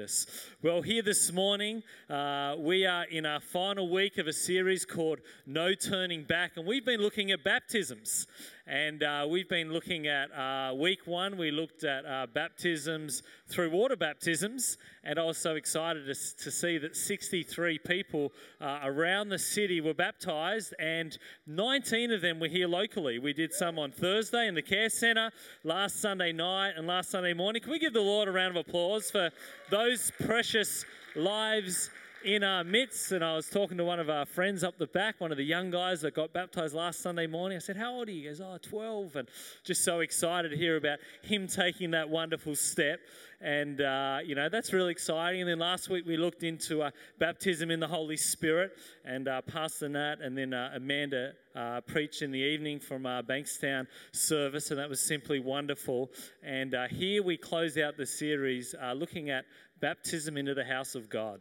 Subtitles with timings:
[0.00, 0.26] tremendous.
[0.62, 5.20] Well, here this morning, uh, we are in our final week of a series called
[5.46, 8.26] No Turning Back, and we've been looking at baptisms.
[8.70, 13.70] And uh, we've been looking at uh, week one, we looked at uh, baptisms through
[13.70, 14.78] water baptisms.
[15.02, 19.80] And I was so excited to, to see that 63 people uh, around the city
[19.80, 21.18] were baptized, and
[21.48, 23.18] 19 of them were here locally.
[23.18, 25.32] We did some on Thursday in the care centre,
[25.64, 27.62] last Sunday night, and last Sunday morning.
[27.62, 29.30] Can we give the Lord a round of applause for
[29.70, 30.84] those precious
[31.16, 31.90] lives
[32.24, 35.20] in our midst, and I was talking to one of our friends up the back,
[35.20, 37.56] one of the young guys that got baptized last Sunday morning.
[37.56, 38.22] I said, How old are you?
[38.22, 39.16] He goes, Oh, 12.
[39.16, 39.28] And
[39.64, 43.00] just so excited to hear about him taking that wonderful step.
[43.40, 45.40] And, uh, you know, that's really exciting.
[45.40, 48.72] And then last week we looked into uh, baptism in the Holy Spirit,
[49.04, 53.22] and uh, Pastor Nat and then uh, Amanda uh, preached in the evening from our
[53.22, 56.10] Bankstown service, and that was simply wonderful.
[56.42, 59.46] And uh, here we close out the series looking at
[59.80, 61.40] baptism into the house of God.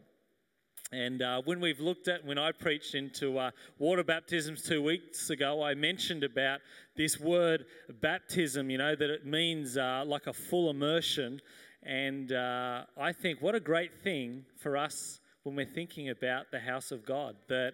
[0.92, 5.30] And uh, when we've looked at, when I preached into uh, water baptisms two weeks
[5.30, 6.62] ago, I mentioned about
[6.96, 7.66] this word
[8.02, 11.42] baptism, you know, that it means uh, like a full immersion.
[11.84, 16.60] And uh, I think what a great thing for us when we're thinking about the
[16.60, 17.74] house of God, that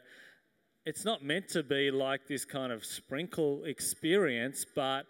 [0.85, 5.05] it's not meant to be like this kind of sprinkle experience, but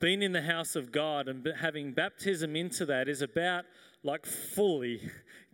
[0.00, 3.64] being in the house of God and having baptism into that is about
[4.02, 5.00] like fully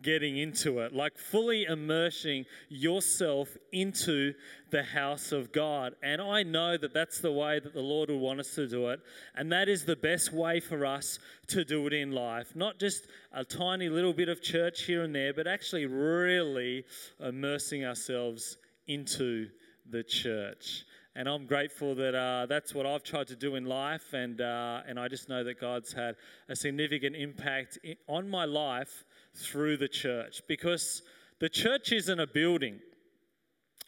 [0.01, 4.33] getting into it, like fully immersing yourself into
[4.71, 5.93] the house of God.
[6.01, 8.89] And I know that that's the way that the Lord will want us to do
[8.89, 8.99] it.
[9.35, 12.55] And that is the best way for us to do it in life.
[12.55, 16.85] Not just a tiny little bit of church here and there, but actually really
[17.19, 18.57] immersing ourselves
[18.87, 19.49] into
[19.89, 20.85] the church.
[21.13, 24.13] And I'm grateful that uh, that's what I've tried to do in life.
[24.13, 26.15] And, uh, and I just know that God's had
[26.47, 29.03] a significant impact on my life
[29.35, 31.01] through the church because
[31.39, 32.79] the church isn't a building.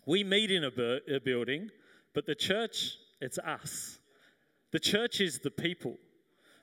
[0.05, 1.69] We meet in a, bu- a building,
[2.13, 4.00] but the church, it's us.
[4.72, 5.97] The church is the people.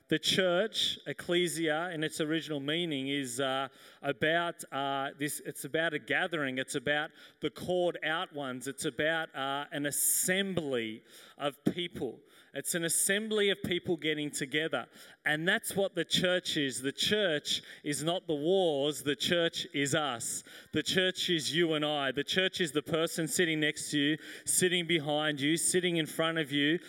[0.09, 3.69] The church, ecclesia, in its original meaning, is uh,
[4.01, 5.41] about uh, this.
[5.45, 6.57] It's about a gathering.
[6.57, 8.67] It's about the called out ones.
[8.67, 11.01] It's about uh, an assembly
[11.37, 12.19] of people.
[12.53, 14.85] It's an assembly of people getting together.
[15.25, 16.81] And that's what the church is.
[16.81, 20.43] The church is not the wars, the church is us.
[20.73, 22.11] The church is you and I.
[22.11, 26.39] The church is the person sitting next to you, sitting behind you, sitting in front
[26.39, 26.79] of you.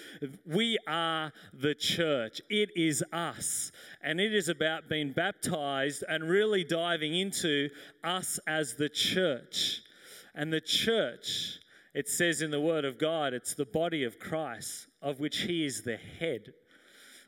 [0.45, 2.41] We are the church.
[2.51, 3.71] It is us.
[4.03, 7.71] And it is about being baptized and really diving into
[8.03, 9.83] us as the church.
[10.34, 11.61] And the church,
[11.95, 15.67] it says in the Word of God, it's the body of Christ of which he
[15.67, 16.55] is the head.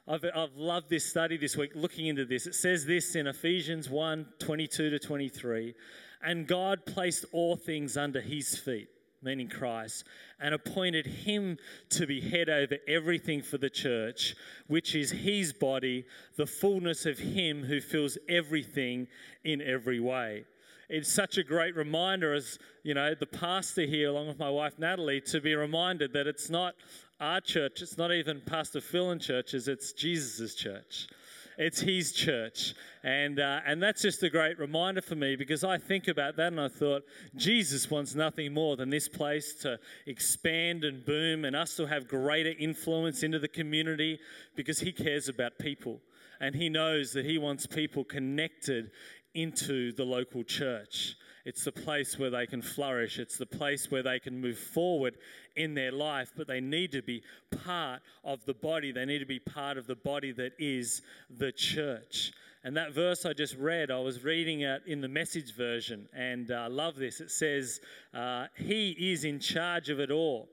[0.06, 2.46] I've, I've loved this study this week, looking into this.
[2.46, 5.74] It says this in Ephesians 1 22 to 23.
[6.22, 8.88] And God placed all things under his feet,
[9.22, 10.04] meaning Christ,
[10.40, 11.58] and appointed him
[11.90, 14.34] to be head over everything for the church,
[14.66, 16.04] which is his body,
[16.36, 19.06] the fullness of him who fills everything
[19.42, 20.44] in every way
[20.88, 24.78] it's such a great reminder as you know the pastor here along with my wife
[24.78, 26.74] natalie to be reminded that it's not
[27.20, 31.08] our church, it's not even Pastor Phil and churches, it's Jesus' church.
[31.56, 32.74] It's his church.
[33.04, 36.48] And, uh, and that's just a great reminder for me because I think about that
[36.48, 37.04] and I thought,
[37.36, 42.08] Jesus wants nothing more than this place to expand and boom and us to have
[42.08, 44.18] greater influence into the community
[44.56, 46.00] because he cares about people.
[46.40, 48.90] And he knows that he wants people connected
[49.34, 51.16] into the local church.
[51.44, 53.18] It's the place where they can flourish.
[53.18, 55.18] It's the place where they can move forward
[55.56, 57.22] in their life, but they need to be
[57.64, 58.92] part of the body.
[58.92, 61.02] They need to be part of the body that is
[61.38, 62.32] the church.
[62.64, 66.50] And that verse I just read, I was reading it in the message version, and
[66.50, 67.20] I uh, love this.
[67.20, 67.78] It says,
[68.14, 70.48] uh, He is in charge of it all,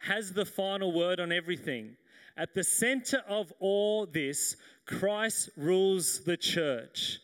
[0.00, 1.96] has the final word on everything.
[2.36, 7.20] At the center of all this, Christ rules the church.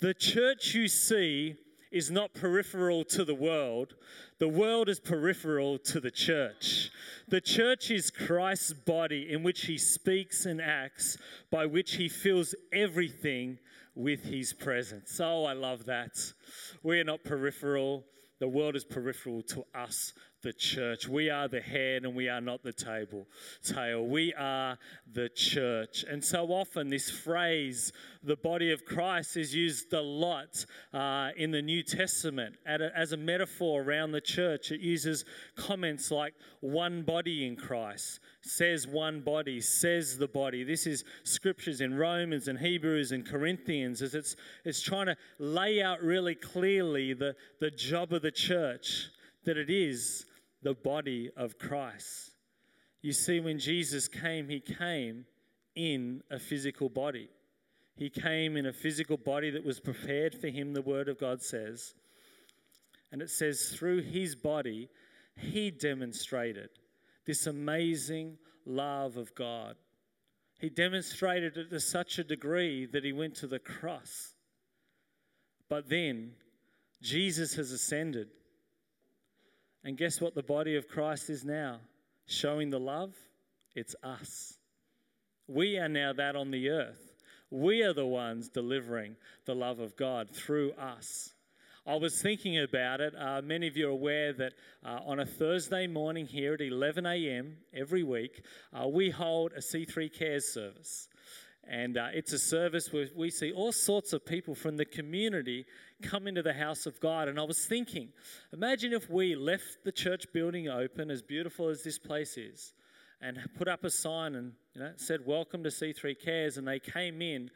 [0.00, 1.56] The church you see
[1.90, 3.94] is not peripheral to the world,
[4.38, 6.90] the world is peripheral to the church.
[7.26, 11.18] The church is Christ's body in which he speaks and acts,
[11.50, 13.58] by which he fills everything
[13.96, 15.18] with his presence.
[15.20, 16.16] Oh, I love that.
[16.84, 18.04] We are not peripheral.
[18.38, 20.12] The world is peripheral to us,
[20.42, 21.08] the church.
[21.08, 23.26] We are the head and we are not the table
[23.62, 24.06] tail.
[24.06, 24.78] We are
[25.12, 26.04] the church.
[26.08, 27.92] And so often this phrase,
[28.22, 33.16] the body of Christ, is used a lot uh, in the New Testament as a
[33.16, 34.70] metaphor around the church.
[34.70, 35.24] It uses
[35.56, 40.62] comments like one body in Christ, says one body, says the body.
[40.62, 45.82] This is scriptures in Romans and Hebrews and Corinthians as it's, it's trying to lay
[45.82, 49.08] out really clearly the, the job of the church
[49.48, 50.26] that it is
[50.60, 52.32] the body of Christ.
[53.00, 55.24] You see, when Jesus came, he came
[55.74, 57.30] in a physical body.
[57.96, 61.40] He came in a physical body that was prepared for him, the Word of God
[61.40, 61.94] says.
[63.10, 64.90] And it says, through his body,
[65.34, 66.68] he demonstrated
[67.24, 68.36] this amazing
[68.66, 69.76] love of God.
[70.60, 74.34] He demonstrated it to such a degree that he went to the cross.
[75.70, 76.32] But then,
[77.00, 78.28] Jesus has ascended.
[79.84, 81.80] And guess what the body of Christ is now?
[82.26, 83.14] Showing the love?
[83.74, 84.54] It's us.
[85.46, 87.14] We are now that on the earth.
[87.50, 89.16] We are the ones delivering
[89.46, 91.32] the love of God through us.
[91.86, 93.14] I was thinking about it.
[93.18, 94.52] Uh, many of you are aware that
[94.84, 97.56] uh, on a Thursday morning here at 11 a.m.
[97.72, 98.42] every week,
[98.78, 101.08] uh, we hold a C3 Cares service.
[101.70, 105.66] And uh, it's a service where we see all sorts of people from the community
[106.02, 107.28] come into the house of God.
[107.28, 108.08] And I was thinking,
[108.54, 112.72] imagine if we left the church building open, as beautiful as this place is,
[113.20, 116.78] and put up a sign and you know, said, Welcome to C3 Cares, and they
[116.78, 117.50] came in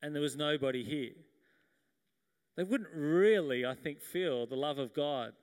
[0.00, 1.12] and there was nobody here.
[2.56, 5.34] They wouldn't really, I think, feel the love of God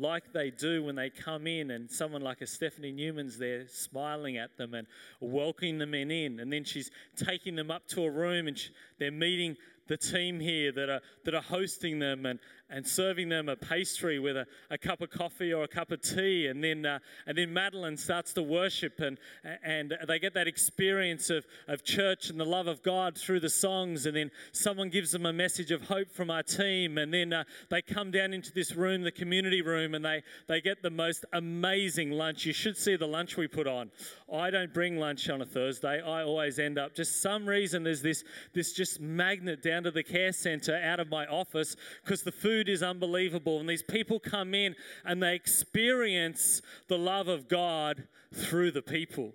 [0.00, 4.38] like they do when they come in and someone like a Stephanie Newman's there smiling
[4.38, 4.86] at them and
[5.20, 9.10] welcoming them in, and then she's taking them up to a room and she, they're
[9.10, 9.56] meeting
[9.88, 12.38] the team here that are, that are hosting them and,
[12.70, 16.00] and serving them a pastry with a, a cup of coffee or a cup of
[16.00, 16.46] tea.
[16.46, 19.18] And then, uh, and then Madeline starts to worship and,
[19.64, 23.50] and they get that experience of, of church and the love of God through the
[23.50, 24.06] songs.
[24.06, 26.98] And then someone gives them a message of hope from our team.
[26.98, 30.60] And then uh, they come down into this room, the community room, and they, they
[30.60, 32.46] get the most amazing lunch.
[32.46, 33.90] You should see the lunch we put on.
[34.32, 36.00] I don't bring lunch on a Thursday.
[36.00, 38.22] I always end up, just some reason, there's this,
[38.54, 41.74] this just magnet down to the care center out of my office
[42.04, 43.60] because the food is unbelievable.
[43.60, 44.74] And these people come in
[45.04, 48.04] and they experience the love of God
[48.34, 49.32] through the people.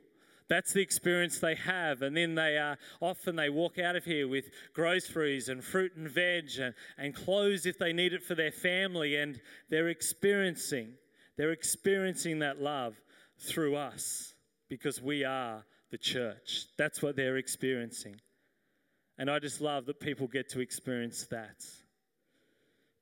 [0.48, 2.01] That's the experience they have.
[2.01, 6.10] And then they are often they walk out of here with groceries and fruit and
[6.10, 9.16] veg and, and clothes if they need it for their family.
[9.16, 9.39] And
[9.69, 10.94] they're experiencing,
[11.38, 12.95] they're experiencing that love
[13.39, 14.33] through us
[14.69, 16.66] because we are the church.
[16.77, 18.16] That's what they're experiencing.
[19.18, 21.56] And I just love that people get to experience that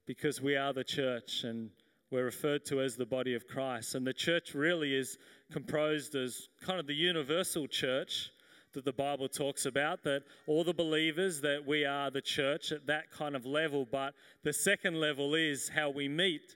[0.05, 1.69] because we are the church and
[2.11, 3.95] we're referred to as the body of Christ.
[3.95, 5.17] And the church really is
[5.51, 8.29] composed as kind of the universal church
[8.73, 12.87] that the Bible talks about, that all the believers, that we are the church at
[12.87, 13.87] that kind of level.
[13.89, 14.13] But
[14.43, 16.55] the second level is how we meet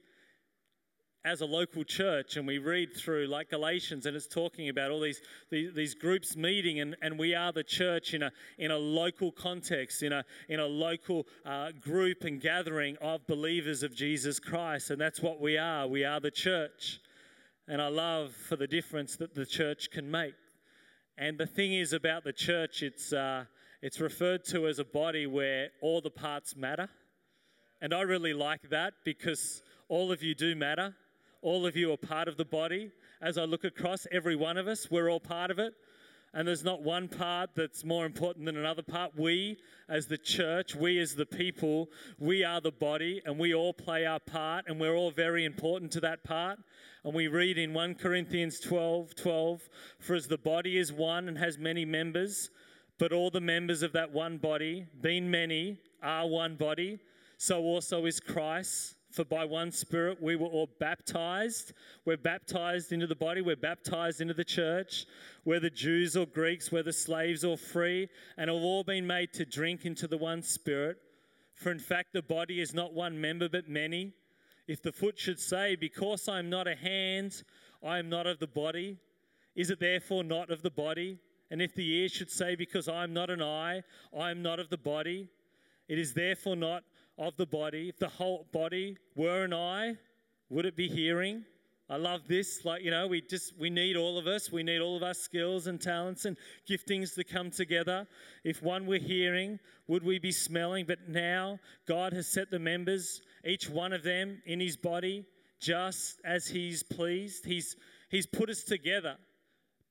[1.28, 5.02] as a local church and we read through like galatians and it's talking about all
[5.02, 5.20] these,
[5.50, 9.30] these, these, groups meeting and, and we are the church in a, in a local
[9.30, 14.90] context in a, in a local uh, group and gathering of believers of jesus christ.
[14.90, 15.86] And that's what we are.
[15.86, 17.02] We are the church.
[17.68, 20.36] And i love for the difference that the church can make.
[21.18, 23.44] And the thing is about the church it's, uh,
[23.82, 26.88] it's referred to as a body where all the parts matter.
[27.82, 30.96] And i really like that because all of you do matter
[31.42, 32.92] all of you are part of the body.
[33.22, 35.74] As I look across, every one of us, we're all part of it.
[36.34, 39.18] And there's not one part that's more important than another part.
[39.18, 39.58] We,
[39.88, 41.90] as the church, we as the people,
[42.20, 45.92] we are the body and we all play our part and we're all very important
[45.94, 46.60] to that part.
[47.04, 49.70] And we read in 1 Corinthians 12 12,
[50.00, 52.50] for as the body is one and has many members,
[53.00, 57.00] but all the members of that one body, being many, are one body,
[57.38, 58.97] so also is Christ.
[59.12, 61.74] For by one Spirit we were all baptized.
[62.06, 65.06] We're baptized into the body, we're baptized into the church,
[65.44, 69.86] whether Jews or Greeks, whether slaves or free, and have all been made to drink
[69.86, 70.98] into the one Spirit.
[71.56, 74.14] For in fact, the body is not one member but many.
[74.68, 77.44] If the foot should say, Because I am not a hand,
[77.84, 78.98] I am not of the body,
[79.56, 81.18] is it therefore not of the body?
[81.50, 83.82] And if the ear should say, Because I am not an eye,
[84.18, 85.30] I am not of the body,
[85.88, 86.84] it is therefore not
[87.18, 89.96] of the body, if the whole body were an eye,
[90.50, 91.44] would it be hearing?
[91.90, 92.66] I love this.
[92.66, 94.52] Like, you know, we just, we need all of us.
[94.52, 96.36] We need all of our skills and talents and
[96.70, 98.06] giftings to come together.
[98.44, 100.86] If one were hearing, would we be smelling?
[100.86, 105.26] But now God has set the members, each one of them in his body,
[105.60, 107.46] just as He's pleased.
[107.46, 107.76] He's,
[108.10, 109.16] he's put us together.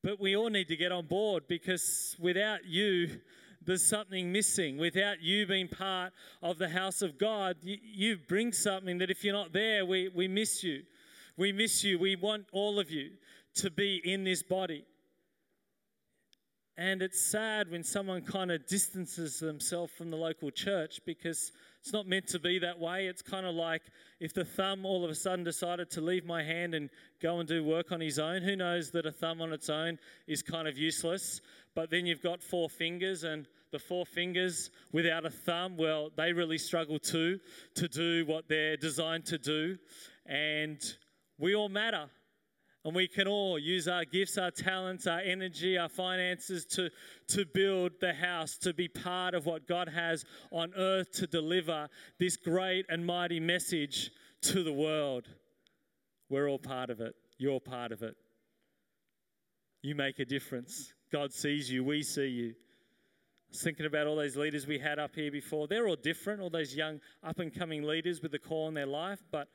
[0.02, 3.20] But we all need to get on board because without you,
[3.66, 4.78] there's something missing.
[4.78, 9.24] Without you being part of the house of God, you, you bring something that if
[9.24, 10.82] you're not there, we, we miss you.
[11.36, 11.98] We miss you.
[11.98, 13.10] We want all of you
[13.56, 14.84] to be in this body.
[16.78, 21.52] And it's sad when someone kind of distances themselves from the local church because
[21.86, 23.06] it's not meant to be that way.
[23.06, 23.82] It's kind of like
[24.18, 26.90] if the thumb all of a sudden decided to leave my hand and
[27.22, 28.42] go and do work on his own.
[28.42, 31.40] Who knows that a thumb on its own is kind of useless?
[31.76, 36.32] But then you've got four fingers, and the four fingers without a thumb, well, they
[36.32, 37.38] really struggle too
[37.76, 39.78] to do what they're designed to do.
[40.26, 40.82] And
[41.38, 42.06] we all matter.
[42.86, 46.88] And we can all use our gifts, our talents, our energy, our finances to,
[47.26, 51.88] to build the house, to be part of what God has on earth to deliver
[52.20, 54.12] this great and mighty message
[54.42, 55.24] to the world.
[56.30, 57.16] We're all part of it.
[57.38, 58.14] You're part of it.
[59.82, 60.92] You make a difference.
[61.10, 61.82] God sees you.
[61.82, 62.50] We see you.
[62.50, 65.66] I was thinking about all those leaders we had up here before.
[65.66, 68.86] They're all different, all those young up and coming leaders with the call in their
[68.86, 69.48] life, but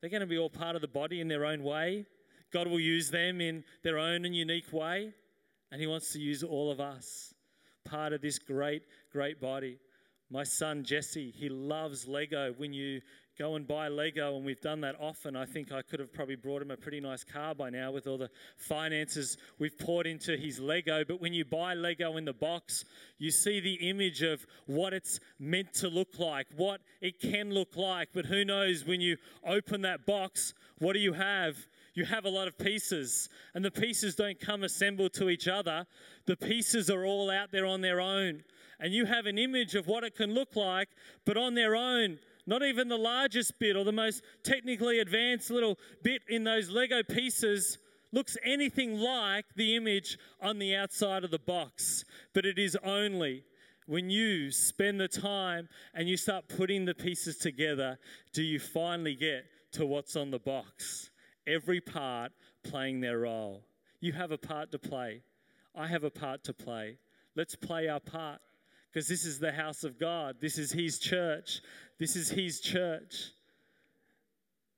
[0.00, 2.06] they're going to be all part of the body in their own way.
[2.52, 5.12] God will use them in their own and unique way,
[5.70, 7.34] and He wants to use all of us,
[7.84, 9.78] part of this great, great body.
[10.30, 12.52] My son Jesse, he loves Lego.
[12.58, 13.00] When you
[13.38, 16.36] go and buy Lego, and we've done that often, I think I could have probably
[16.36, 18.28] brought him a pretty nice car by now with all the
[18.58, 21.02] finances we've poured into his Lego.
[21.02, 22.84] But when you buy Lego in the box,
[23.16, 27.74] you see the image of what it's meant to look like, what it can look
[27.74, 28.10] like.
[28.12, 31.56] But who knows when you open that box, what do you have?
[31.98, 35.84] You have a lot of pieces, and the pieces don't come assembled to each other.
[36.26, 38.44] The pieces are all out there on their own.
[38.78, 40.88] And you have an image of what it can look like,
[41.26, 45.76] but on their own, not even the largest bit or the most technically advanced little
[46.04, 47.78] bit in those Lego pieces
[48.12, 52.04] looks anything like the image on the outside of the box.
[52.32, 53.42] But it is only
[53.86, 57.98] when you spend the time and you start putting the pieces together
[58.32, 61.10] do you finally get to what's on the box
[61.48, 63.64] every part playing their role.
[64.00, 65.22] You have a part to play.
[65.74, 66.98] I have a part to play.
[67.34, 68.40] Let's play our part
[68.92, 70.36] because this is the house of God.
[70.40, 71.60] This is His church.
[71.98, 73.30] This is His church.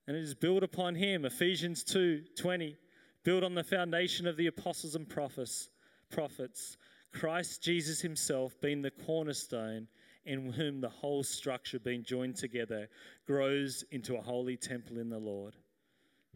[0.06, 1.24] And it is built upon Him.
[1.24, 2.76] Ephesians 2 20.
[3.22, 5.68] Built on the foundation of the apostles and prophets,
[6.10, 6.78] prophets.
[7.12, 9.88] Christ Jesus Himself being the cornerstone
[10.24, 12.88] in whom the whole structure being joined together
[13.26, 15.54] grows into a holy temple in the Lord.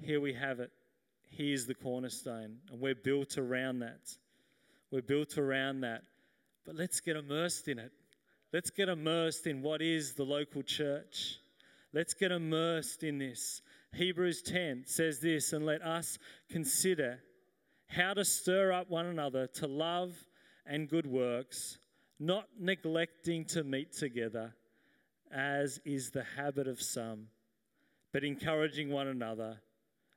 [0.00, 0.70] Here we have it.
[1.30, 4.16] He is the cornerstone, and we're built around that.
[4.90, 6.02] We're built around that.
[6.64, 7.92] But let's get immersed in it.
[8.52, 11.38] Let's get immersed in what is the local church.
[11.92, 13.62] Let's get immersed in this.
[13.94, 17.20] Hebrews 10 says this, and let us consider
[17.88, 20.12] how to stir up one another to love
[20.66, 21.78] and good works,
[22.18, 24.54] not neglecting to meet together,
[25.32, 27.26] as is the habit of some,
[28.12, 29.58] but encouraging one another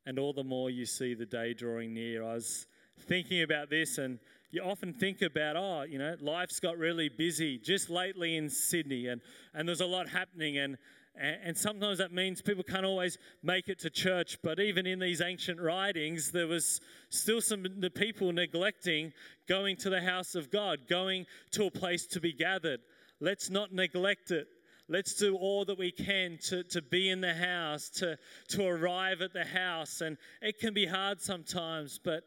[0.07, 2.23] and all the more you see the day drawing near.
[2.23, 2.65] I was
[3.07, 4.19] thinking about this, and
[4.51, 9.07] you often think about, oh, you know, life's got really busy just lately in Sydney,
[9.07, 9.19] and,
[9.53, 10.77] and there's a lot happening, and,
[11.19, 14.37] and sometimes that means people can't always make it to church.
[14.41, 19.11] But even in these ancient writings, there was still some the people neglecting
[19.49, 22.79] going to the house of God, going to a place to be gathered.
[23.19, 24.47] Let's not neglect it.
[24.89, 28.17] Let's do all that we can to, to be in the house, to,
[28.49, 30.01] to arrive at the house.
[30.01, 32.23] And it can be hard sometimes, but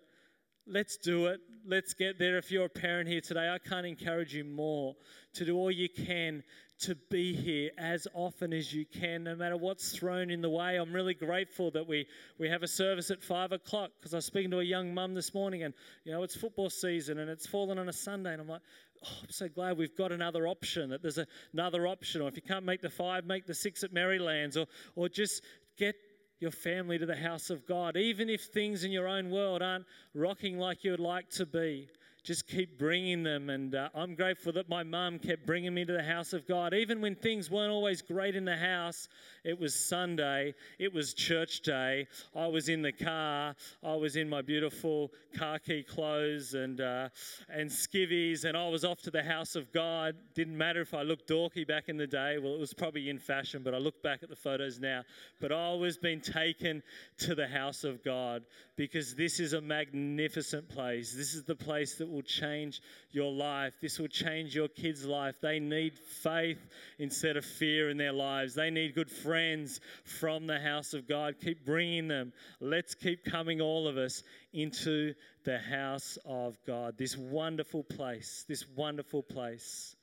[0.66, 1.40] let's do it.
[1.66, 2.36] Let's get there.
[2.36, 4.94] If you're a parent here today, I can't encourage you more
[5.34, 6.42] to do all you can
[6.80, 10.76] to be here as often as you can, no matter what's thrown in the way.
[10.76, 12.06] I'm really grateful that we,
[12.38, 15.14] we have a service at five o'clock because I was speaking to a young mum
[15.14, 15.74] this morning and,
[16.04, 18.32] you know, it's football season and it's fallen on a Sunday.
[18.32, 18.62] And I'm like,
[19.04, 22.20] oh, I'm so glad we've got another option, that there's a, another option.
[22.22, 25.42] Or if you can't make the five, make the six at Merrylands, or, or just
[25.76, 25.94] get
[26.40, 27.96] your family to the house of God.
[27.96, 31.88] Even if things in your own world aren't rocking like you would like to be,
[32.22, 33.50] just keep bringing them.
[33.50, 36.74] And uh, I'm grateful that my mum kept bringing me to the house of God.
[36.74, 39.08] Even when things weren't always great in the house,
[39.44, 42.06] it was Sunday, it was church day.
[42.34, 47.08] I was in the car, I was in my beautiful khaki clothes and, uh,
[47.48, 50.14] and skivvies, and I was off to the house of God.
[50.34, 52.38] Didn't matter if I looked dorky back in the day.
[52.38, 55.04] Well, it was probably in fashion, but I look back at the photos now.
[55.40, 56.82] But I always been taken
[57.18, 58.42] to the house of God
[58.76, 61.14] because this is a magnificent place.
[61.14, 63.74] This is the place that will change your life.
[63.80, 65.36] This will change your kids' life.
[65.40, 66.58] They need faith
[66.98, 68.54] instead of fear in their lives.
[68.54, 71.36] They need good friends from the house of God.
[71.40, 72.32] Keep bringing them.
[72.60, 75.14] Let's keep coming, all of us, into
[75.44, 76.96] the house of God.
[76.98, 79.94] This wonderful place, this wonderful place.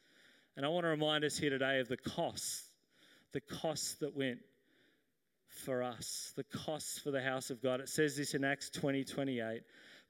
[0.56, 2.64] And I want to remind us here today of the cost,
[3.34, 4.40] the cost that went
[5.48, 7.80] for us, the cost for the house of God.
[7.80, 9.62] It says this in Acts 20 28.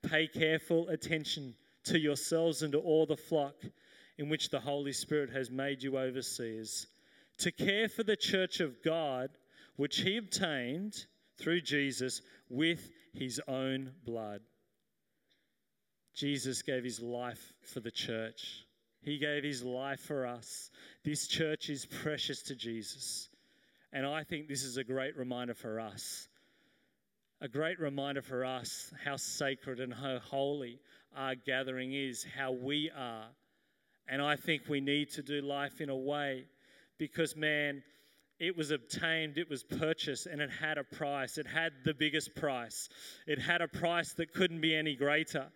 [0.04, 1.56] Pay careful attention
[1.88, 3.56] to yourselves and to all the flock
[4.18, 6.88] in which the Holy Spirit has made you overseers,
[7.38, 9.30] to care for the church of God,
[9.76, 11.06] which he obtained
[11.38, 14.42] through Jesus with his own blood.
[16.16, 18.66] Jesus gave his life for the church.
[19.02, 20.72] He gave his life for us.
[21.06, 23.30] This church is precious to Jesus.
[23.94, 26.28] And I think this is a great reminder for us.
[27.40, 30.80] A great reminder for us how sacred and how holy
[31.18, 33.26] our gathering is, how we are.
[34.08, 36.46] And I think we need to do life in a way
[36.98, 37.84] because, man,
[38.40, 41.38] it was obtained, it was purchased, and it had a price.
[41.38, 42.88] It had the biggest price.
[43.26, 45.48] It had a price that couldn't be any greater.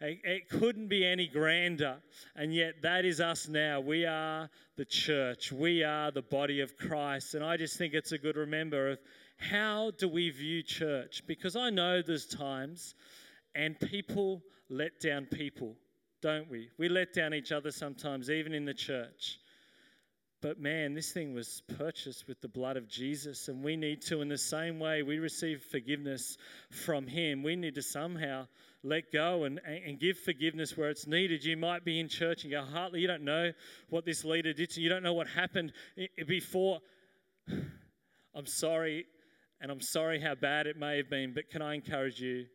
[0.00, 1.98] It couldn't be any grander.
[2.34, 3.80] And yet, that is us now.
[3.80, 7.34] We are the church, we are the body of Christ.
[7.34, 8.98] And I just think it's a good remember of
[9.36, 11.22] how do we view church?
[11.26, 12.94] Because I know there's times
[13.54, 14.42] and people
[14.72, 15.76] let down people,
[16.22, 16.70] don't we?
[16.78, 19.38] We let down each other sometimes, even in the church.
[20.40, 24.22] But man, this thing was purchased with the blood of Jesus, and we need to,
[24.22, 26.36] in the same way we receive forgiveness
[26.70, 28.48] from Him, we need to somehow
[28.82, 31.44] let go and, and give forgiveness where it's needed.
[31.44, 33.52] You might be in church and go, Hartley, you don't know
[33.90, 35.72] what this leader did to you, you don't know what happened
[36.26, 36.80] before.
[38.34, 39.04] I'm sorry,
[39.60, 42.46] and I'm sorry how bad it may have been, but can I encourage you?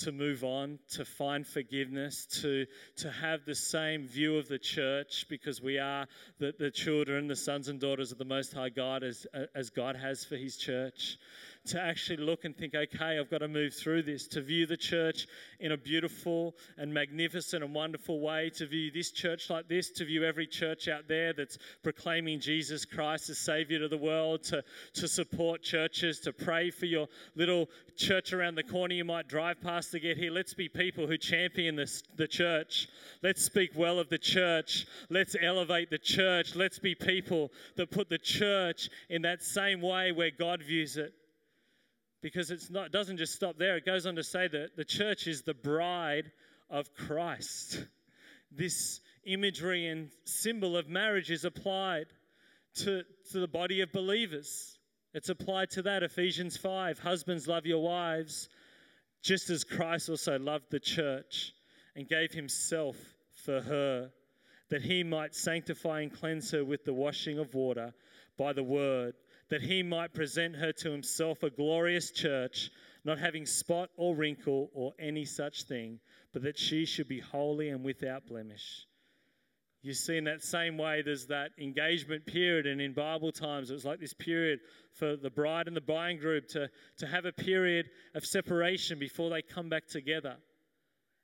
[0.00, 2.66] To move on, to find forgiveness, to,
[2.96, 6.06] to have the same view of the church because we are
[6.38, 9.96] the, the children, the sons and daughters of the Most High God as, as God
[9.96, 11.18] has for His church
[11.66, 14.76] to actually look and think, okay, I've got to move through this, to view the
[14.76, 15.26] church
[15.60, 20.04] in a beautiful and magnificent and wonderful way, to view this church like this, to
[20.04, 24.64] view every church out there that's proclaiming Jesus Christ as Savior to the world, to,
[24.94, 29.60] to support churches, to pray for your little church around the corner you might drive
[29.60, 30.32] past to get here.
[30.32, 32.88] Let's be people who champion this, the church.
[33.22, 34.86] Let's speak well of the church.
[35.10, 36.56] Let's elevate the church.
[36.56, 41.12] Let's be people that put the church in that same way where God views it
[42.22, 43.76] because it's not, it doesn't just stop there.
[43.76, 46.30] It goes on to say that the church is the bride
[46.68, 47.84] of Christ.
[48.50, 52.06] This imagery and symbol of marriage is applied
[52.76, 53.02] to,
[53.32, 54.78] to the body of believers.
[55.14, 56.02] It's applied to that.
[56.02, 58.48] Ephesians 5 Husbands, love your wives,
[59.22, 61.52] just as Christ also loved the church
[61.96, 62.96] and gave himself
[63.44, 64.10] for her,
[64.68, 67.92] that he might sanctify and cleanse her with the washing of water
[68.38, 69.14] by the word
[69.50, 72.70] that he might present her to himself a glorious church,
[73.04, 75.98] not having spot or wrinkle or any such thing,
[76.32, 78.86] but that she should be holy and without blemish.
[79.82, 83.74] You see, in that same way, there's that engagement period, and in Bible times, it
[83.74, 84.60] was like this period
[84.92, 89.30] for the bride and the buying group to, to have a period of separation before
[89.30, 90.36] they come back together.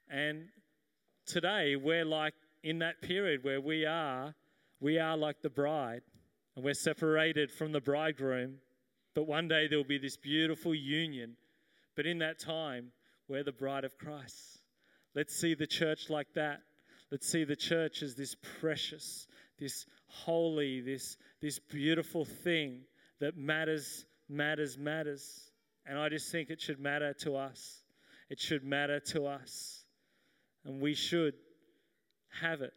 [0.08, 0.46] And
[1.26, 4.34] today, we're like in that period where we are,
[4.80, 6.00] we are like the bride
[6.56, 8.54] and we're separated from the bridegroom.
[9.14, 11.36] But one day there will be this beautiful union.
[11.94, 12.92] But in that time,
[13.28, 14.60] we're the bride of Christ.
[15.14, 16.60] Let's see the church like that.
[17.10, 19.26] Let's see the church as this precious,
[19.58, 22.80] this holy, this, this beautiful thing
[23.20, 25.50] that matters, matters, matters.
[25.86, 27.82] And I just think it should matter to us.
[28.28, 29.84] It should matter to us.
[30.64, 31.34] And we should
[32.40, 32.72] have it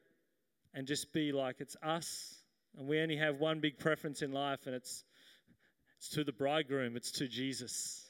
[0.74, 2.39] and just be like it's us
[2.78, 5.04] and we only have one big preference in life, and it's,
[5.98, 8.10] it's to the bridegroom, it's to Jesus.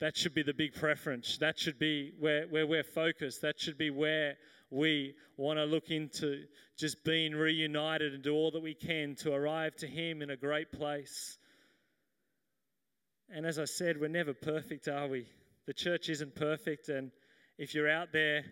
[0.00, 1.38] That should be the big preference.
[1.38, 3.42] That should be where, where we're focused.
[3.42, 4.36] That should be where
[4.70, 6.44] we want to look into
[6.76, 10.36] just being reunited and do all that we can to arrive to Him in a
[10.36, 11.38] great place.
[13.30, 15.26] And as I said, we're never perfect, are we?
[15.66, 16.88] The church isn't perfect.
[16.88, 17.10] And
[17.56, 18.44] if you're out there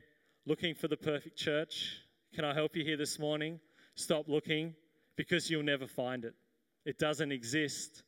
[0.46, 1.98] looking for the perfect church,
[2.34, 3.60] can I help you here this morning?
[3.96, 4.74] Stop looking
[5.16, 6.34] because you'll never find it.
[6.84, 8.02] It doesn't exist.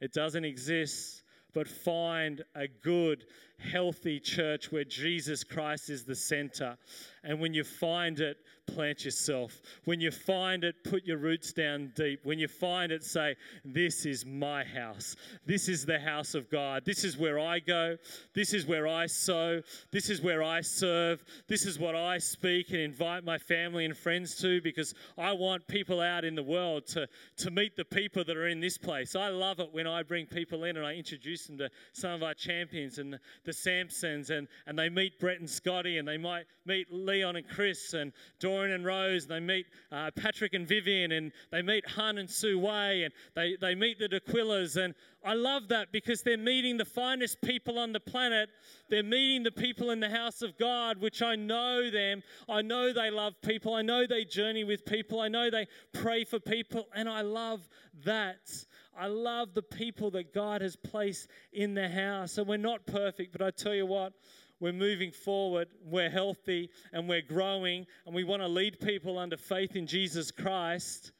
[0.00, 1.22] It doesn't exist.
[1.54, 3.24] But find a good,
[3.62, 6.76] healthy church where Jesus Christ is the center
[7.24, 9.60] And when you find it, plant yourself.
[9.84, 12.20] When you find it, put your roots down deep.
[12.24, 15.14] When you find it, say, This is my house.
[15.46, 16.84] This is the house of God.
[16.84, 17.96] This is where I go.
[18.34, 19.62] This is where I sow.
[19.92, 21.24] This is where I serve.
[21.48, 25.66] This is what I speak and invite my family and friends to because I want
[25.68, 29.14] people out in the world to, to meet the people that are in this place.
[29.14, 32.22] I love it when I bring people in and I introduce them to some of
[32.22, 36.16] our champions and the, the Samsons and, and they meet Brett and Scotty and they
[36.16, 39.24] might meet Leon and Chris and Dorian and Rose.
[39.24, 43.12] And they meet uh, Patrick and Vivian and they meet Hun and Sue Way and
[43.34, 44.76] they, they meet the Dequillas.
[44.76, 48.48] And I love that because they're meeting the finest people on the planet.
[48.88, 52.22] They're meeting the people in the house of God, which I know them.
[52.48, 53.74] I know they love people.
[53.74, 55.20] I know they journey with people.
[55.20, 56.86] I know they pray for people.
[56.94, 57.68] And I love
[58.04, 58.64] that.
[58.98, 62.38] I love the people that God has placed in the house.
[62.38, 64.12] And we're not perfect, but I tell you what,
[64.60, 69.36] we're moving forward, we're healthy, and we're growing, and we want to lead people under
[69.36, 71.12] faith in Jesus Christ.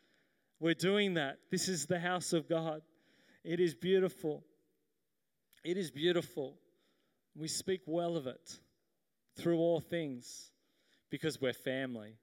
[0.60, 1.38] We're doing that.
[1.50, 2.82] This is the house of God.
[3.42, 4.44] It is beautiful.
[5.64, 6.54] It is beautiful.
[7.34, 8.60] We speak well of it
[9.36, 10.52] through all things
[11.10, 12.14] because we're family.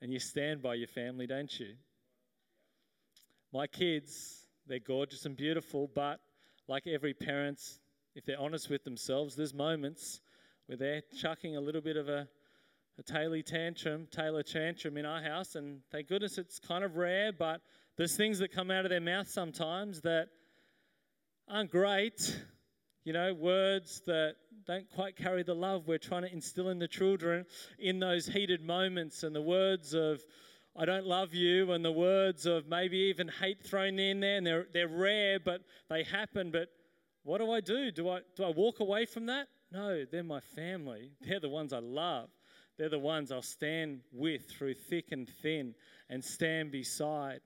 [0.00, 1.74] And you stand by your family, don't you?
[3.52, 6.18] My kids, they're gorgeous and beautiful, but
[6.66, 7.60] like every parent,
[8.16, 10.20] if they're honest with themselves, there's moments
[10.66, 12.26] where they're chucking a little bit of a,
[12.98, 17.32] a Taylor tantrum, Taylor tantrum in our house, and thank goodness it's kind of rare,
[17.32, 17.60] but
[17.96, 20.26] there's things that come out of their mouth sometimes that
[21.48, 22.42] aren't great.
[23.04, 24.34] You know, words that
[24.66, 27.46] don't quite carry the love we're trying to instill in the children
[27.78, 30.20] in those heated moments, and the words of,
[30.78, 34.46] I don't love you, and the words of maybe even hate thrown in there, and
[34.46, 36.50] they're, they're rare, but they happen.
[36.50, 36.68] But
[37.22, 37.90] what do I do?
[37.90, 39.48] Do I, do I walk away from that?
[39.72, 41.12] No, they're my family.
[41.20, 42.28] They're the ones I love.
[42.78, 45.74] They're the ones I'll stand with through thick and thin
[46.08, 47.40] and stand beside.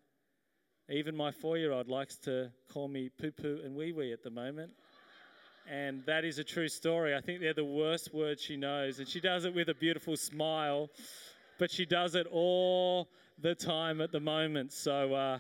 [0.91, 4.23] Even my four year old likes to call me poo poo and wee wee at
[4.23, 4.73] the moment.
[5.71, 7.15] And that is a true story.
[7.15, 8.99] I think they're the worst words she knows.
[8.99, 10.91] And she does it with a beautiful smile,
[11.61, 14.73] but she does it all the time at the moment.
[14.73, 15.39] So, uh,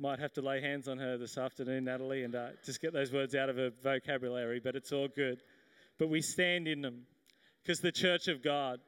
[0.00, 3.12] might have to lay hands on her this afternoon, Natalie, and uh, just get those
[3.12, 5.40] words out of her vocabulary, but it's all good.
[5.98, 7.02] But we stand in them
[7.62, 8.80] because the church of God,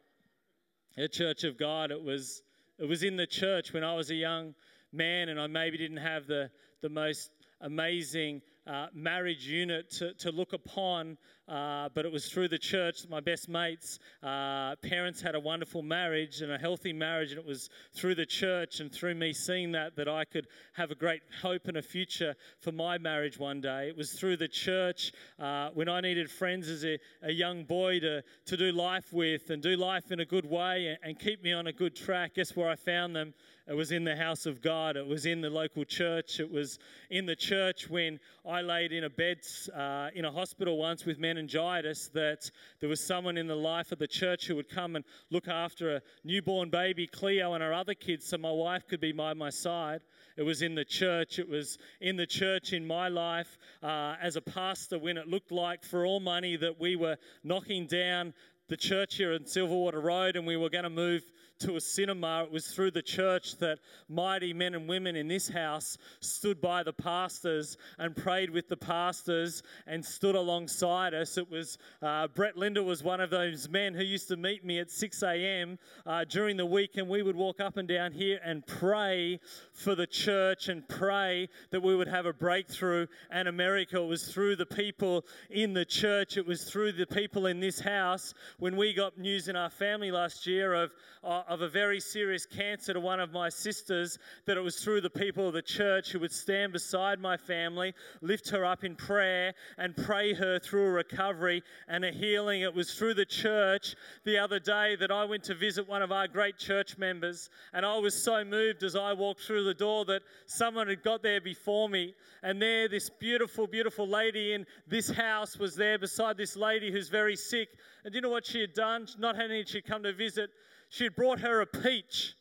[0.96, 2.42] the church of God, it was,
[2.78, 4.54] it was in the church when I was a young
[4.92, 6.50] man and I maybe didn't have the,
[6.80, 11.18] the most amazing uh, marriage unit to, to look upon,
[11.52, 15.40] uh, but it was through the church that my best mates' uh, parents had a
[15.40, 19.34] wonderful marriage and a healthy marriage, and it was through the church and through me
[19.34, 23.38] seeing that that I could have a great hope and a future for my marriage
[23.38, 23.88] one day.
[23.88, 28.00] It was through the church uh, when I needed friends as a, a, young boy
[28.00, 31.42] to, to do life with and do life in a good way and, and keep
[31.42, 32.36] me on a good track.
[32.36, 33.34] Guess where I found them?
[33.68, 34.96] It was in the house of God.
[34.96, 36.40] It was in the local church.
[36.40, 36.78] It was
[37.10, 39.38] in the church when I laid in a bed
[39.74, 42.50] uh, in a hospital once with meningitis that
[42.80, 45.96] there was someone in the life of the church who would come and look after
[45.96, 49.50] a newborn baby, Cleo, and our other kids so my wife could be by my
[49.50, 50.00] side.
[50.36, 51.38] It was in the church.
[51.38, 55.52] It was in the church in my life uh, as a pastor when it looked
[55.52, 58.34] like for all money that we were knocking down
[58.68, 61.22] the church here in Silverwater Road and we were going to move
[61.62, 62.44] to a cinema.
[62.44, 66.82] It was through the church that mighty men and women in this house stood by
[66.82, 71.38] the pastors and prayed with the pastors and stood alongside us.
[71.38, 74.80] It was uh, Brett Linder was one of those men who used to meet me
[74.80, 75.78] at 6 a.m.
[76.04, 79.38] Uh, during the week, and we would walk up and down here and pray
[79.72, 83.06] for the church and pray that we would have a breakthrough.
[83.30, 86.36] And America it was through the people in the church.
[86.36, 90.10] It was through the people in this house when we got news in our family
[90.10, 90.90] last year of,
[91.22, 95.02] uh, of a very serious cancer to one of my sisters, that it was through
[95.02, 98.96] the people of the church who would stand beside my family, lift her up in
[98.96, 102.62] prayer, and pray her through a recovery and a healing.
[102.62, 106.10] It was through the church the other day that I went to visit one of
[106.10, 110.06] our great church members, and I was so moved as I walked through the door
[110.06, 115.10] that someone had got there before me, and there, this beautiful, beautiful lady in this
[115.10, 117.68] house was there beside this lady who's very sick.
[118.04, 119.06] And do you know what she had done?
[119.18, 120.50] Not only had she come to visit,
[120.92, 122.34] she had brought her a peach.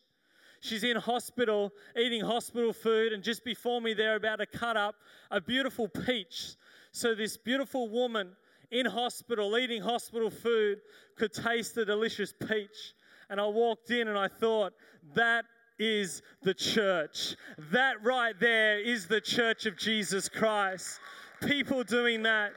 [0.59, 4.95] She's in hospital, eating hospital food, and just before me, they're about to cut up
[5.31, 6.55] a beautiful peach.
[6.91, 8.35] So, this beautiful woman
[8.69, 10.79] in hospital, eating hospital food,
[11.17, 12.93] could taste the delicious peach.
[13.29, 14.73] And I walked in and I thought,
[15.15, 15.45] that
[15.79, 17.37] is the church.
[17.71, 20.99] That right there is the church of Jesus Christ.
[21.47, 22.51] People doing that.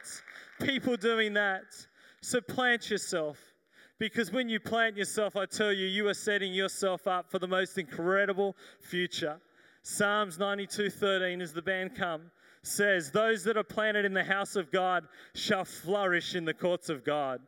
[0.61, 1.63] People doing that.
[2.21, 3.54] So plant yourself
[4.05, 7.49] Because when you plant yourself, I tell you, you are setting yourself up for the
[7.49, 9.41] most incredible future.
[9.83, 12.31] Psalms 92:13 as the band come
[12.63, 16.91] says, "Those that are planted in the house of God shall flourish in the courts
[16.91, 17.41] of God."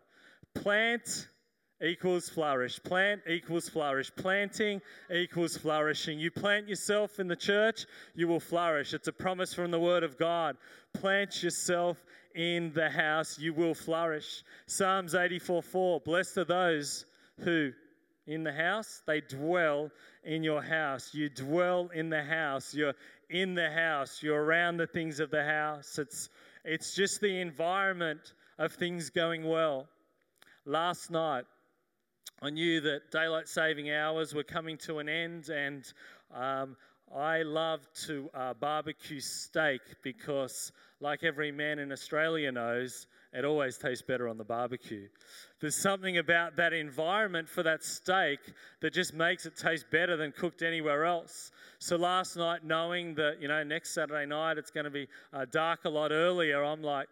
[0.55, 1.29] Plant
[1.83, 2.83] equals flourish.
[2.83, 4.11] Plant equals flourish.
[4.16, 6.19] Planting equals flourishing.
[6.19, 8.95] You plant yourself in the church, you will flourish.
[8.95, 10.57] It's a promise from the Word of God.
[10.95, 12.03] Plant yourself
[12.37, 14.44] in the house, you will flourish.
[14.66, 17.07] Psalms 84 4 Blessed are those
[17.40, 17.72] who
[18.27, 19.90] in the house, they dwell
[20.25, 21.14] in your house.
[21.14, 22.75] You dwell in the house.
[22.75, 22.94] You're
[23.31, 24.20] in the house.
[24.22, 25.99] You're around the things of the house.
[25.99, 26.29] It's,
[26.64, 29.87] it's just the environment of things going well.
[30.64, 31.44] Last night,
[32.42, 35.85] I knew that daylight saving hours were coming to an end, and
[36.35, 36.77] um,
[37.14, 43.79] I love to uh, barbecue steak because, like every man in Australia knows, it always
[43.79, 45.09] tastes better on the barbecue.
[45.61, 48.40] There's something about that environment for that steak
[48.81, 51.53] that just makes it taste better than cooked anywhere else.
[51.79, 55.47] So last night, knowing that, you know, next Saturday night it's going to be uh,
[55.51, 57.09] dark a lot earlier, I'm like,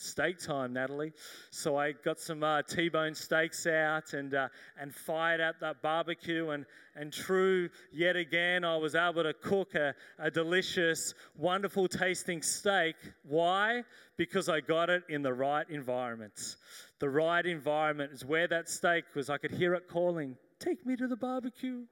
[0.00, 1.12] steak time, Natalie.
[1.50, 4.48] So I got some uh, T-bone steaks out and uh,
[4.80, 6.64] and fired up that barbecue and
[6.96, 12.96] and true yet again I was able to cook a, a delicious, wonderful tasting steak.
[13.24, 13.84] Why?
[14.16, 16.56] Because I got it in the right environment.
[16.98, 19.30] The right environment is where that steak was.
[19.30, 21.82] I could hear it calling, "Take me to the barbecue.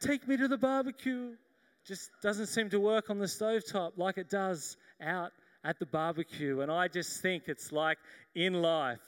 [0.00, 1.32] Take me to the barbecue."
[1.86, 5.32] Just doesn't seem to work on the stovetop like it does out
[5.64, 6.60] at the barbecue.
[6.60, 7.98] And I just think it's like
[8.34, 9.00] in life,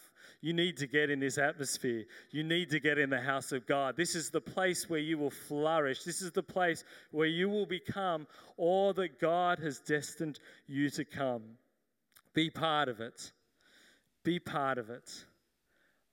[0.42, 2.04] you need to get in this atmosphere.
[2.30, 3.96] You need to get in the house of God.
[3.96, 6.02] This is the place where you will flourish.
[6.02, 11.04] This is the place where you will become all that God has destined you to
[11.04, 11.42] come.
[12.34, 13.32] Be part of it.
[14.24, 15.10] Be part of it.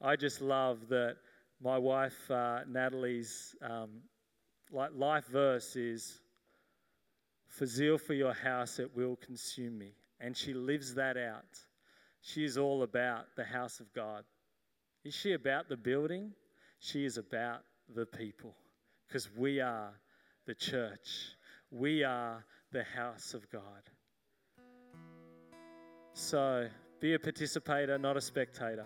[0.01, 1.17] I just love that
[1.61, 3.89] my wife uh, Natalie's um,
[4.71, 6.19] life verse is
[7.47, 11.59] For zeal for your house, it will consume me and she lives that out.
[12.21, 14.23] She is all about the house of God.
[15.03, 16.33] Is she about the building?
[16.79, 17.61] She is about
[17.95, 18.53] the people
[19.07, 19.91] because we are
[20.45, 21.35] the church.
[21.71, 23.61] We are the house of God.
[26.13, 26.67] So
[26.99, 28.85] be a participator, not a spectator.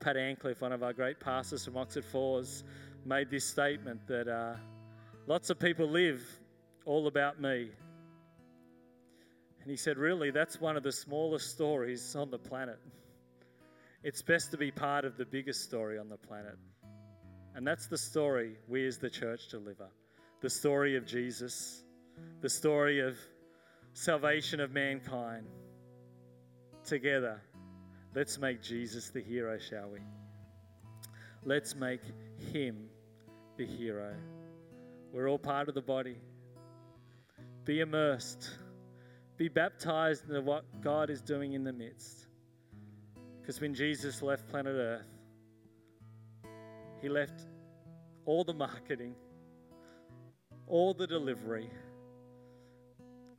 [0.00, 2.64] Pat Ancliffe, one of our great pastors from Oxford Falls,
[3.04, 4.54] made this statement that uh,
[5.26, 6.22] lots of people live
[6.84, 7.70] all about me,
[9.62, 12.78] and he said, Really, that's one of the smallest stories on the planet.
[14.02, 16.56] It's best to be part of the biggest story on the planet.
[17.54, 19.88] And that's the story we as the church deliver
[20.40, 21.84] the story of Jesus,
[22.40, 23.16] the story of
[23.92, 25.46] salvation of mankind.
[26.84, 27.40] Together,
[28.12, 30.00] let's make Jesus the hero, shall we?
[31.44, 32.00] Let's make
[32.52, 32.88] him
[33.56, 34.16] the hero.
[35.12, 36.16] We're all part of the body.
[37.64, 38.50] Be immersed
[39.42, 42.28] be baptized into what God is doing in the midst.
[43.40, 45.02] Because when Jesus left planet Earth,
[47.00, 47.48] he left
[48.24, 49.16] all the marketing,
[50.68, 51.68] all the delivery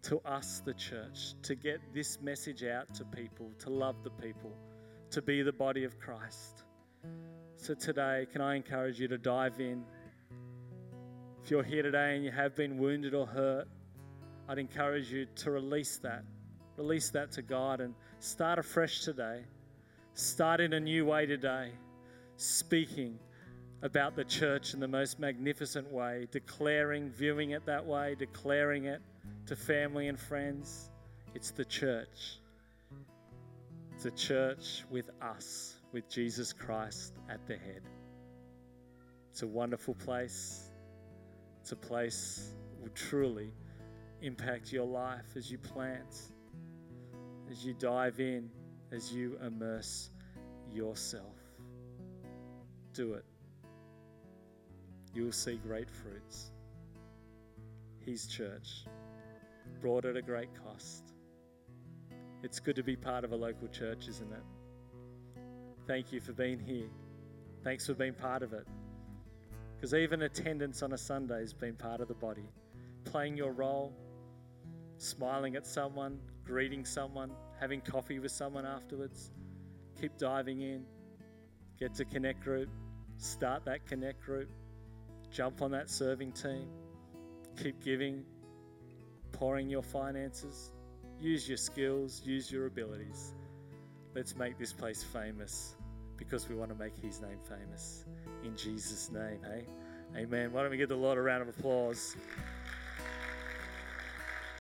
[0.02, 4.52] to us, the church, to get this message out to people, to love the people,
[5.12, 6.66] to be the body of Christ.
[7.56, 9.86] So today, can I encourage you to dive in?
[11.42, 13.70] If you're here today and you have been wounded or hurt,
[14.48, 16.24] I'd encourage you to release that.
[16.78, 19.42] Release that to God and start afresh today.
[20.16, 21.72] Start in a new way today,
[22.36, 23.18] speaking
[23.82, 29.02] about the church in the most magnificent way, declaring, viewing it that way, declaring it
[29.46, 30.90] to family and friends.
[31.36, 32.40] It's the church.
[33.94, 37.82] It's a church with us, with Jesus Christ at the head.
[39.32, 40.70] It's a wonderful place.
[41.62, 42.54] It's a place
[42.94, 43.54] truly
[44.24, 46.32] impact your life as you plant,
[47.52, 48.50] as you dive in,
[48.92, 50.10] as you immerse
[50.72, 51.36] yourself.
[52.94, 53.26] Do it.
[55.14, 56.52] You will see great fruits.
[58.00, 58.86] His church
[59.82, 61.14] brought at a great cost.
[62.44, 64.44] It's good to be part of a local church, isn't it?
[65.86, 66.90] Thank you for being here.
[67.64, 68.66] Thanks for being part of it.
[69.76, 72.50] Because even attendance on a Sunday has been part of the body,
[73.04, 73.94] playing your role,
[75.04, 79.32] smiling at someone, greeting someone, having coffee with someone afterwards.
[80.00, 80.86] Keep diving in.
[81.80, 82.70] Get to Connect Group.
[83.18, 84.50] Start that Connect Group.
[85.32, 86.68] Jump on that serving team.
[87.62, 88.24] Keep giving,
[89.32, 90.72] pouring your finances.
[91.20, 93.34] Use your skills, use your abilities.
[94.16, 95.76] Let's make this place famous
[96.18, 98.06] because we want to make his name famous.
[98.44, 99.66] In Jesus' name, hey?
[100.16, 100.52] Amen.
[100.52, 102.16] Why don't we give the Lord a round of applause?